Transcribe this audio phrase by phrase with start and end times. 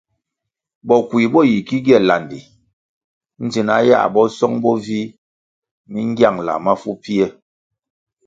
[0.87, 2.39] Bokui bo yi ki gie landi
[3.51, 5.11] dzina yãh bo song bo vih
[5.91, 7.25] mi ngiangla mafu pfie.